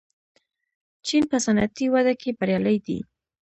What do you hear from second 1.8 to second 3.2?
وده کې بریالی دی.